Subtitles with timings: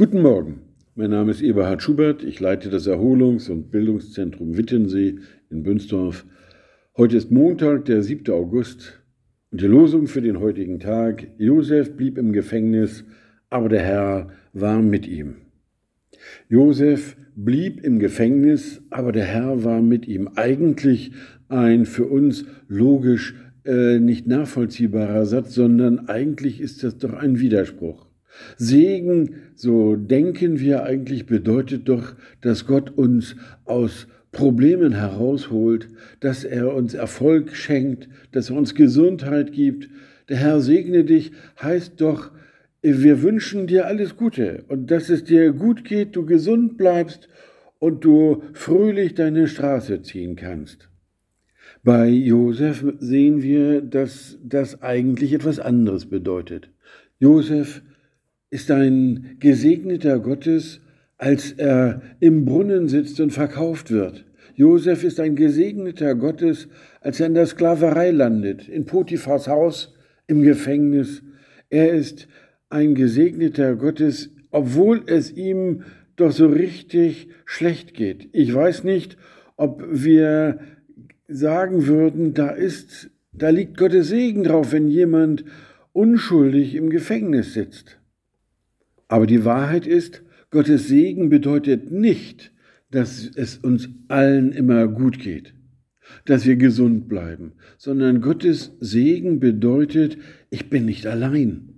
[0.00, 0.60] Guten Morgen,
[0.94, 5.16] mein Name ist Eberhard Schubert, ich leite das Erholungs- und Bildungszentrum Wittensee
[5.50, 6.24] in Bünsdorf.
[6.96, 8.32] Heute ist Montag, der 7.
[8.32, 9.02] August
[9.50, 13.04] und die Losung für den heutigen Tag, Josef blieb im Gefängnis,
[13.50, 15.36] aber der Herr war mit ihm.
[16.48, 20.30] Josef blieb im Gefängnis, aber der Herr war mit ihm.
[20.34, 21.12] Eigentlich
[21.50, 23.34] ein für uns logisch
[23.66, 28.09] äh, nicht nachvollziehbarer Satz, sondern eigentlich ist das doch ein Widerspruch.
[28.56, 35.88] Segen, so denken wir eigentlich, bedeutet doch, dass Gott uns aus Problemen herausholt,
[36.20, 39.88] dass er uns Erfolg schenkt, dass er uns Gesundheit gibt.
[40.28, 42.30] Der Herr segne dich heißt doch,
[42.82, 47.28] wir wünschen dir alles Gute und dass es dir gut geht, du gesund bleibst
[47.78, 50.88] und du fröhlich deine Straße ziehen kannst.
[51.82, 56.70] Bei Josef sehen wir, dass das eigentlich etwas anderes bedeutet.
[57.18, 57.82] Josef
[58.50, 60.80] ist ein gesegneter Gottes,
[61.16, 64.24] als er im Brunnen sitzt und verkauft wird.
[64.54, 66.68] Josef ist ein gesegneter Gottes,
[67.00, 69.94] als er in der Sklaverei landet, in Potiphars Haus,
[70.26, 71.22] im Gefängnis.
[71.70, 72.28] Er ist
[72.68, 75.84] ein gesegneter Gottes, obwohl es ihm
[76.16, 78.28] doch so richtig schlecht geht.
[78.32, 79.16] Ich weiß nicht,
[79.56, 80.58] ob wir
[81.28, 85.44] sagen würden, da ist, da liegt Gottes Segen drauf, wenn jemand
[85.92, 87.99] unschuldig im Gefängnis sitzt.
[89.10, 90.22] Aber die Wahrheit ist,
[90.52, 92.52] Gottes Segen bedeutet nicht,
[92.92, 95.52] dass es uns allen immer gut geht,
[96.26, 100.16] dass wir gesund bleiben, sondern Gottes Segen bedeutet,
[100.48, 101.70] ich bin nicht allein.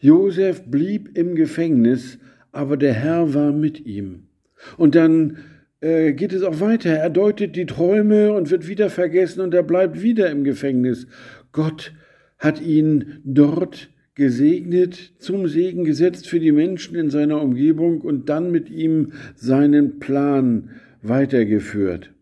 [0.00, 2.20] Josef blieb im Gefängnis,
[2.52, 4.28] aber der Herr war mit ihm.
[4.76, 5.38] Und dann
[5.80, 6.90] äh, geht es auch weiter.
[6.90, 11.08] Er deutet die Träume und wird wieder vergessen und er bleibt wieder im Gefängnis.
[11.50, 11.92] Gott
[12.38, 18.50] hat ihn dort gesegnet, zum Segen gesetzt für die Menschen in seiner Umgebung und dann
[18.50, 20.70] mit ihm seinen Plan
[21.02, 22.12] weitergeführt.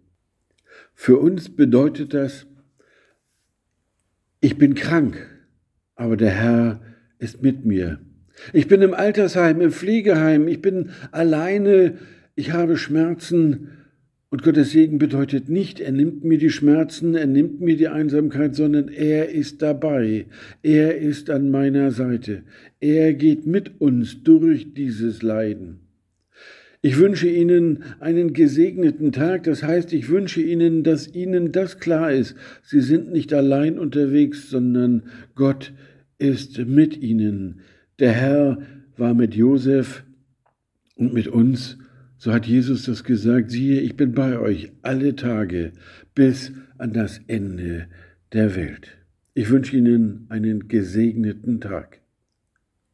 [0.94, 2.46] Für uns bedeutet das,
[4.40, 5.26] ich bin krank,
[5.94, 6.82] aber der Herr
[7.18, 7.98] ist mit mir.
[8.52, 11.96] Ich bin im Altersheim, im Pflegeheim, ich bin alleine,
[12.34, 13.70] ich habe Schmerzen,
[14.28, 18.56] und Gottes Segen bedeutet nicht, er nimmt mir die Schmerzen, er nimmt mir die Einsamkeit,
[18.56, 20.26] sondern er ist dabei,
[20.62, 22.42] er ist an meiner Seite,
[22.80, 25.80] er geht mit uns durch dieses Leiden.
[26.82, 32.12] Ich wünsche Ihnen einen gesegneten Tag, das heißt, ich wünsche Ihnen, dass Ihnen das klar
[32.12, 35.04] ist, Sie sind nicht allein unterwegs, sondern
[35.34, 35.72] Gott
[36.18, 37.60] ist mit Ihnen.
[37.98, 38.58] Der Herr
[38.96, 40.04] war mit Josef
[40.96, 41.78] und mit uns
[42.18, 45.72] so hat Jesus das gesagt, siehe, ich bin bei euch alle Tage
[46.14, 47.88] bis an das Ende
[48.32, 48.98] der Welt.
[49.34, 52.00] Ich wünsche Ihnen einen gesegneten Tag.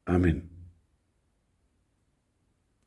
[0.05, 0.51] Amen.